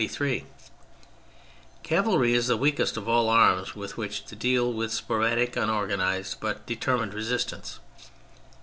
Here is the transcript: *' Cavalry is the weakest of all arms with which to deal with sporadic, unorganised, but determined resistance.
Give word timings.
*' 0.01 1.83
Cavalry 1.83 2.33
is 2.33 2.47
the 2.47 2.57
weakest 2.57 2.97
of 2.97 3.07
all 3.07 3.29
arms 3.29 3.75
with 3.75 3.97
which 3.97 4.25
to 4.25 4.35
deal 4.35 4.73
with 4.73 4.91
sporadic, 4.91 5.55
unorganised, 5.55 6.39
but 6.39 6.65
determined 6.65 7.13
resistance. 7.13 7.79